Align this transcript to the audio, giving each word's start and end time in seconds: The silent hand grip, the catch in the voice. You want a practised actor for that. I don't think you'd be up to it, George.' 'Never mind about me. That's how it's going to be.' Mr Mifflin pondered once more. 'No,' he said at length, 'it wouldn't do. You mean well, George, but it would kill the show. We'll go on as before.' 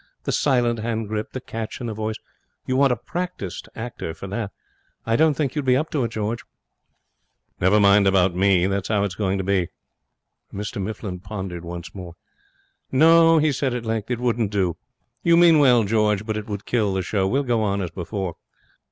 The 0.23 0.31
silent 0.31 0.79
hand 0.79 1.07
grip, 1.07 1.31
the 1.31 1.39
catch 1.39 1.79
in 1.79 1.85
the 1.85 1.93
voice. 1.93 2.15
You 2.65 2.75
want 2.75 2.91
a 2.91 2.95
practised 2.95 3.69
actor 3.75 4.15
for 4.15 4.25
that. 4.29 4.49
I 5.05 5.15
don't 5.15 5.35
think 5.35 5.53
you'd 5.55 5.63
be 5.63 5.77
up 5.77 5.91
to 5.91 6.03
it, 6.03 6.09
George.' 6.09 6.43
'Never 7.59 7.79
mind 7.79 8.07
about 8.07 8.33
me. 8.35 8.65
That's 8.65 8.87
how 8.87 9.03
it's 9.03 9.13
going 9.13 9.37
to 9.37 9.43
be.' 9.43 9.67
Mr 10.51 10.81
Mifflin 10.81 11.19
pondered 11.19 11.63
once 11.63 11.93
more. 11.93 12.15
'No,' 12.91 13.37
he 13.37 13.51
said 13.51 13.75
at 13.75 13.85
length, 13.85 14.09
'it 14.09 14.19
wouldn't 14.19 14.49
do. 14.51 14.75
You 15.21 15.37
mean 15.37 15.59
well, 15.59 15.83
George, 15.83 16.25
but 16.25 16.35
it 16.35 16.47
would 16.47 16.65
kill 16.65 16.95
the 16.95 17.03
show. 17.03 17.27
We'll 17.27 17.43
go 17.43 17.61
on 17.61 17.79
as 17.79 17.91
before.' 17.91 18.37